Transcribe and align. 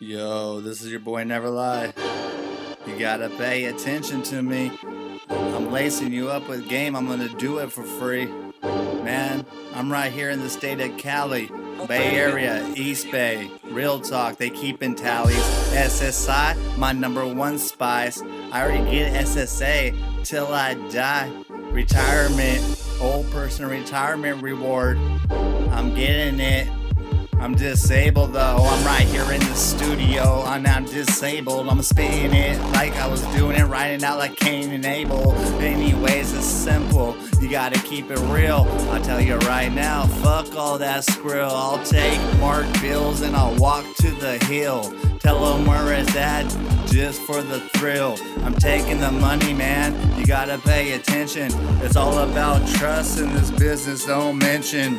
Yo, 0.00 0.60
this 0.60 0.82
is 0.82 0.90
your 0.90 0.98
boy 0.98 1.22
Never 1.22 1.48
Lie. 1.48 1.92
You 2.84 2.98
gotta 2.98 3.28
pay 3.28 3.66
attention 3.66 4.24
to 4.24 4.42
me. 4.42 4.72
I'm 5.30 5.70
lacing 5.70 6.12
you 6.12 6.30
up 6.30 6.48
with 6.48 6.68
game, 6.68 6.96
I'm 6.96 7.06
gonna 7.06 7.28
do 7.28 7.58
it 7.58 7.70
for 7.70 7.84
free. 7.84 8.26
Man, 9.04 9.46
I'm 9.72 9.92
right 9.92 10.10
here 10.10 10.30
in 10.30 10.40
the 10.40 10.50
state 10.50 10.80
of 10.80 10.96
Cali, 10.96 11.48
Bay 11.86 12.16
Area, 12.16 12.68
East 12.74 13.08
Bay. 13.12 13.48
Real 13.70 14.00
talk, 14.00 14.36
they 14.36 14.50
keepin' 14.50 14.96
tallies. 14.96 15.36
SSI, 15.72 16.76
my 16.76 16.90
number 16.90 17.24
one 17.24 17.56
spice. 17.56 18.20
I 18.50 18.64
already 18.64 18.90
get 18.90 19.12
SSA 19.12 20.24
till 20.24 20.48
I 20.48 20.74
die. 20.90 21.30
Retirement, 21.70 22.84
old 23.00 23.30
person 23.30 23.66
retirement 23.66 24.42
reward. 24.42 24.98
I'm 25.30 25.94
getting 25.94 26.40
it. 26.40 26.83
I'm 27.44 27.54
disabled 27.54 28.32
though, 28.32 28.56
I'm 28.58 28.86
right 28.86 29.06
here 29.06 29.30
in 29.30 29.38
the 29.38 29.54
studio. 29.54 30.42
I'm, 30.46 30.64
I'm 30.66 30.86
disabled, 30.86 31.68
I'm 31.68 31.82
spitting 31.82 32.32
it 32.32 32.58
like 32.72 32.96
I 32.96 33.06
was 33.06 33.20
doing 33.36 33.58
it, 33.58 33.64
writing 33.64 34.02
out 34.02 34.16
like 34.16 34.34
Cain 34.36 34.72
and 34.72 34.86
Abel. 34.86 35.34
Anyways, 35.60 36.32
it's 36.32 36.46
simple, 36.46 37.14
you 37.42 37.50
gotta 37.50 37.78
keep 37.80 38.10
it 38.10 38.18
real. 38.32 38.66
I'll 38.90 39.02
tell 39.02 39.20
you 39.20 39.36
right 39.40 39.70
now, 39.70 40.06
fuck 40.06 40.56
all 40.56 40.78
that 40.78 41.04
skrill. 41.04 41.50
I'll 41.50 41.84
take 41.84 42.18
Mark 42.40 42.64
Bills 42.80 43.20
and 43.20 43.36
I'll 43.36 43.54
walk 43.56 43.84
to 43.96 44.10
the 44.12 44.42
hill. 44.46 44.94
Tell 45.18 45.38
them 45.54 45.66
where 45.66 45.92
it's 45.92 46.16
at, 46.16 46.48
just 46.86 47.20
for 47.24 47.42
the 47.42 47.60
thrill. 47.74 48.16
I'm 48.38 48.54
taking 48.54 49.00
the 49.00 49.12
money, 49.12 49.52
man, 49.52 50.18
you 50.18 50.24
gotta 50.24 50.56
pay 50.56 50.92
attention. 50.92 51.50
It's 51.82 51.96
all 51.96 52.20
about 52.20 52.66
trust 52.66 53.20
in 53.20 53.34
this 53.34 53.50
business, 53.50 54.06
don't 54.06 54.38
mention. 54.38 54.98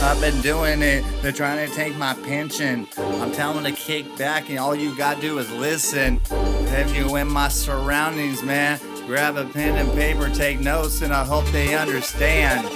I've 0.00 0.20
been 0.20 0.40
doing 0.42 0.80
it. 0.80 1.04
They're 1.22 1.32
trying 1.32 1.67
to 1.67 1.67
take 1.70 1.96
my 1.96 2.14
pension. 2.14 2.86
I'm 2.96 3.32
telling 3.32 3.62
them 3.62 3.72
to 3.72 3.80
kick 3.80 4.16
back, 4.16 4.48
and 4.50 4.58
all 4.58 4.74
you 4.74 4.96
gotta 4.96 5.20
do 5.20 5.38
is 5.38 5.50
listen. 5.52 6.20
If 6.30 6.94
you 6.96 7.16
in 7.16 7.28
my 7.28 7.48
surroundings, 7.48 8.42
man, 8.42 8.78
grab 9.06 9.36
a 9.36 9.44
pen 9.44 9.76
and 9.76 9.90
paper, 9.92 10.28
take 10.30 10.60
notes, 10.60 11.02
and 11.02 11.12
I 11.12 11.24
hope 11.24 11.46
they 11.46 11.74
understand. 11.74 12.68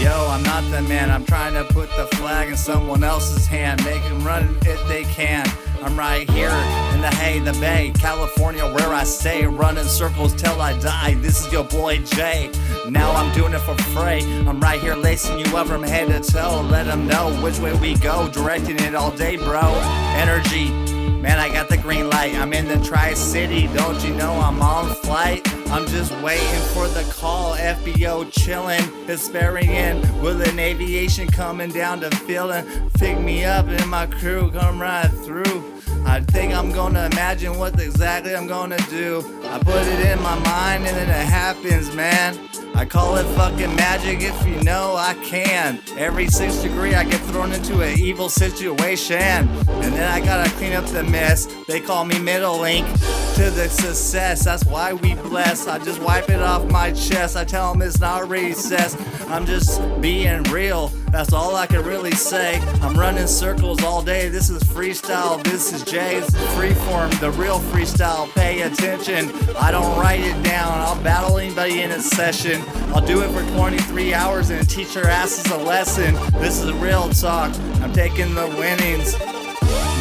Yo, 0.00 0.28
I'm 0.28 0.42
not 0.42 0.62
the 0.70 0.82
man. 0.82 1.10
I'm 1.10 1.24
trying 1.24 1.54
to 1.54 1.64
put 1.72 1.88
the 1.96 2.06
flag 2.16 2.48
in 2.48 2.56
someone 2.56 3.04
else's 3.04 3.46
hand, 3.46 3.84
make 3.84 4.02
them 4.02 4.24
run 4.24 4.56
if 4.62 4.86
they 4.88 5.04
can. 5.04 5.46
I'm 5.82 5.96
right 5.98 6.28
here 6.30 6.50
in 6.94 7.00
the 7.00 7.08
hay, 7.08 7.38
the 7.38 7.52
bay, 7.54 7.92
California, 7.98 8.64
where 8.64 8.92
I 8.92 9.04
stay, 9.04 9.46
running 9.46 9.84
circles 9.84 10.34
till 10.34 10.60
I 10.60 10.78
die. 10.80 11.14
This 11.14 11.46
is 11.46 11.52
your 11.52 11.64
boy 11.64 11.98
Jay. 11.98 12.50
Now 12.88 13.12
I'm 13.12 13.32
doing 13.34 13.52
it 13.52 13.60
for 13.60 13.76
free. 13.94 14.22
I'm 14.46 14.58
right 14.60 14.80
here 14.80 14.96
lacing 14.96 15.38
you 15.38 15.56
up 15.56 15.68
from 15.68 15.82
head 15.82 16.08
to 16.08 16.32
toe. 16.32 16.62
Let 16.62 16.86
them 16.86 17.06
know 17.06 17.30
which 17.42 17.58
way 17.60 17.74
we 17.78 17.94
go, 17.94 18.28
directing 18.28 18.78
it 18.80 18.94
all 18.94 19.12
day, 19.12 19.36
bro. 19.36 19.72
Energy, 20.16 20.68
man, 21.08 21.38
I 21.38 21.48
got 21.48 21.68
the 21.68 21.76
green 21.76 22.08
light. 22.10 22.34
I'm 22.34 22.52
in 22.52 22.68
the 22.68 22.82
Tri 22.84 23.14
City, 23.14 23.66
don't 23.68 24.02
you 24.04 24.14
know 24.14 24.32
I'm 24.32 24.60
on 24.62 24.94
flight? 24.96 25.42
I'm 25.70 25.86
just 25.86 26.12
waiting 26.22 26.60
for 26.72 26.88
the 26.88 27.02
call. 27.12 27.54
FBO 27.54 28.24
chillin', 28.26 29.06
Hesperian 29.06 30.20
with 30.22 30.46
an 30.48 30.58
aviation 30.58 31.28
coming 31.28 31.70
down 31.70 32.00
to 32.00 32.10
feeling. 32.10 32.64
Pick 32.98 33.18
me 33.20 33.44
up 33.44 33.66
and 33.66 33.90
my 33.90 34.06
crew 34.06 34.50
come 34.50 34.80
right 34.80 35.10
through. 35.10 35.77
I 36.06 36.20
think 36.20 36.54
I'm 36.54 36.72
gonna 36.72 37.08
imagine 37.12 37.58
what 37.58 37.80
exactly 37.80 38.34
I'm 38.34 38.46
gonna 38.46 38.78
do. 38.88 39.22
I 39.44 39.58
put 39.58 39.86
it 39.86 40.06
in 40.06 40.22
my 40.22 40.38
mind 40.40 40.86
and 40.86 40.96
then 40.96 41.08
it 41.08 41.26
happens, 41.26 41.94
man. 41.94 42.38
I 42.74 42.84
call 42.84 43.16
it 43.16 43.24
fucking 43.34 43.74
magic 43.76 44.20
if 44.22 44.46
you 44.46 44.62
know 44.62 44.94
I 44.96 45.14
can. 45.24 45.80
Every 45.96 46.28
six 46.28 46.56
degree, 46.58 46.94
I 46.94 47.04
get 47.04 47.20
thrown 47.22 47.52
into 47.52 47.80
an 47.80 47.98
evil 47.98 48.28
situation. 48.28 49.48
And 49.68 49.92
then 49.94 50.10
I 50.10 50.24
gotta 50.24 50.48
clean 50.50 50.74
up 50.74 50.86
the 50.86 51.02
mess. 51.02 51.46
They 51.66 51.80
call 51.80 52.04
me 52.04 52.18
middle 52.18 52.60
link 52.60 52.86
to 53.34 53.50
the 53.50 53.68
success. 53.68 54.44
That's 54.44 54.64
why 54.64 54.92
we 54.92 55.14
bless. 55.14 55.66
I 55.66 55.78
just 55.78 56.00
wipe 56.00 56.30
it 56.30 56.40
off 56.40 56.70
my 56.70 56.92
chest. 56.92 57.36
I 57.36 57.44
tell 57.44 57.72
them 57.72 57.82
it's 57.82 58.00
not 58.00 58.28
recess. 58.28 58.96
I'm 59.28 59.44
just 59.44 59.80
being 60.00 60.42
real. 60.44 60.92
That's 61.10 61.32
all 61.32 61.56
I 61.56 61.66
can 61.66 61.84
really 61.84 62.12
say. 62.12 62.58
I'm 62.82 62.94
running 62.98 63.26
circles 63.26 63.82
all 63.82 64.02
day. 64.02 64.28
This 64.28 64.50
is 64.50 64.62
freestyle. 64.62 65.42
This 65.42 65.72
is 65.72 65.82
Jay's 65.82 66.28
freeform, 66.54 67.18
the 67.20 67.30
real 67.32 67.60
freestyle. 67.60 68.30
Pay 68.34 68.62
attention. 68.62 69.30
I 69.56 69.70
don't 69.70 69.98
write 69.98 70.20
it 70.20 70.42
down. 70.42 70.72
I'll 70.78 71.02
battle 71.02 71.38
anybody 71.38 71.80
in 71.80 71.90
a 71.90 72.00
session. 72.00 72.62
I'll 72.94 73.04
do 73.04 73.22
it 73.22 73.30
for 73.30 73.42
23 73.56 74.14
hours 74.14 74.50
and 74.50 74.68
teach 74.68 74.94
their 74.94 75.08
asses 75.08 75.50
a 75.50 75.56
lesson. 75.56 76.14
This 76.40 76.62
is 76.62 76.72
real 76.74 77.08
talk. 77.10 77.54
I'm 77.80 77.92
taking 77.92 78.34
the 78.34 78.46
winnings. 78.58 79.18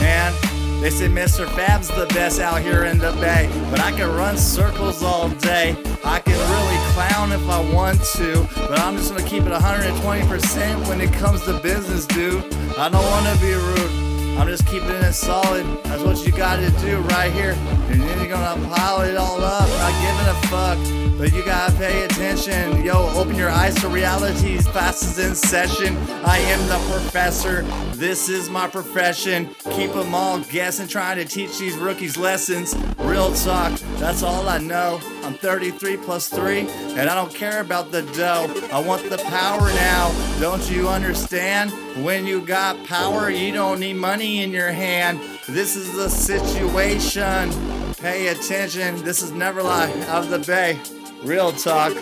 Man, 0.00 0.32
they 0.80 0.90
say 0.90 1.08
Mistah 1.08 1.46
F.A.B.'s 1.46 1.88
the 1.88 2.06
best 2.14 2.40
out 2.40 2.60
here 2.60 2.84
in 2.84 2.98
the 2.98 3.12
bay, 3.12 3.50
but 3.70 3.80
I 3.80 3.92
can 3.92 4.14
run 4.14 4.36
circles 4.36 5.02
all 5.02 5.28
day. 5.28 5.76
I 6.04 6.20
can 6.20 6.38
really 6.50 6.78
clown 6.92 7.32
if 7.32 7.48
I 7.48 7.60
want 7.72 8.02
to, 8.16 8.48
but 8.54 8.78
I'm 8.78 8.96
just 8.96 9.10
gonna 9.10 9.28
keep 9.28 9.44
it 9.44 9.52
120% 9.52 10.88
when 10.88 11.00
it 11.00 11.12
comes 11.12 11.42
to 11.44 11.58
business, 11.60 12.06
dude. 12.06 12.44
I 12.78 12.88
don't 12.88 13.04
wanna 13.04 13.36
be 13.40 13.52
rude. 13.54 14.05
I'm 14.38 14.46
just 14.46 14.66
keeping 14.66 14.90
it 14.90 15.12
solid. 15.12 15.66
That's 15.84 16.02
what 16.02 16.24
you 16.26 16.32
gotta 16.32 16.70
do 16.80 16.98
right 17.00 17.32
here. 17.32 17.56
And 17.88 18.00
then 18.00 18.18
you're 18.18 18.28
gonna 18.28 18.68
pile 18.68 19.00
it 19.02 19.16
all 19.16 19.42
up, 19.42 19.68
not 19.68 19.92
giving 20.02 20.26
a 20.28 20.34
fuck. 20.48 20.78
But 21.18 21.32
you 21.32 21.42
gotta 21.44 21.72
pay 21.76 22.04
attention. 22.04 22.84
Yo, 22.84 23.08
open 23.14 23.34
your 23.36 23.48
eyes 23.48 23.74
to 23.76 23.88
reality. 23.88 24.58
Classes 24.58 25.18
in 25.18 25.34
session. 25.34 25.96
I 26.24 26.36
am 26.38 26.68
the 26.68 26.92
professor. 26.92 27.62
This 27.94 28.28
is 28.28 28.50
my 28.50 28.68
profession. 28.68 29.48
Keep 29.70 29.94
them 29.94 30.14
all 30.14 30.40
guessing, 30.40 30.86
trying 30.86 31.16
to 31.16 31.24
teach 31.24 31.58
these 31.58 31.76
rookies 31.78 32.18
lessons. 32.18 32.76
Real 32.98 33.32
talk, 33.34 33.72
that's 33.98 34.22
all 34.22 34.46
I 34.48 34.58
know. 34.58 35.00
I'm 35.26 35.34
33 35.34 35.96
plus 35.96 36.28
3, 36.28 36.60
and 36.60 37.10
I 37.10 37.14
don't 37.16 37.34
care 37.34 37.60
about 37.60 37.90
the 37.90 38.02
dough. 38.02 38.46
I 38.72 38.78
want 38.78 39.10
the 39.10 39.18
power 39.18 39.68
now. 39.70 40.38
Don't 40.38 40.70
you 40.70 40.88
understand? 40.88 41.72
When 42.04 42.28
you 42.28 42.40
got 42.46 42.84
power, 42.86 43.28
you 43.28 43.52
don't 43.52 43.80
need 43.80 43.94
money 43.94 44.44
in 44.44 44.52
your 44.52 44.70
hand. 44.70 45.18
This 45.48 45.74
is 45.74 45.92
the 45.94 46.08
situation. 46.08 47.50
Pay 47.94 48.28
attention. 48.28 49.02
This 49.02 49.20
is 49.20 49.32
Never 49.32 49.64
Lie 49.64 49.90
out 50.06 50.22
of 50.22 50.30
the 50.30 50.38
Bay. 50.38 50.78
Real 51.24 51.50
talk. 51.50 51.92